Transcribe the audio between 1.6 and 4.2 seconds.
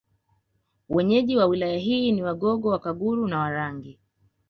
hii ni Wagogo Wakaguru na Warangi